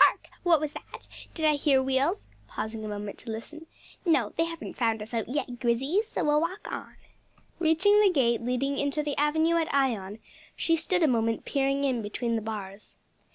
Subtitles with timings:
[0.00, 0.28] Hark!
[0.42, 1.06] what was that?
[1.34, 3.66] did I hear wheels?" pausing a moment to listen.
[4.06, 6.96] "No, they haven't found us out yet, Grizzy, so we'll walk on."
[7.58, 10.18] Reaching the gate leading into the avenue at Ion,
[10.56, 12.96] she stood a moment peering in between the bars.